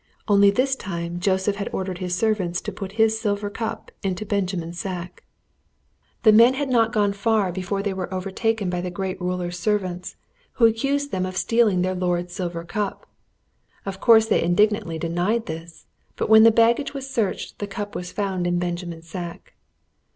[0.27, 4.79] Only this time Joseph had ordered his servants to put his silver cup into Benjamin's
[4.79, 5.23] sack.
[6.23, 10.15] The men had not gone far before they were overtaken by the great ruler's servants,
[10.53, 13.05] who accused them of stealing their lord's silver cup.
[13.85, 18.11] Of course they indignantly denied this; but when the baggage was searched the cup was
[18.11, 19.53] found in Benjamin's sack.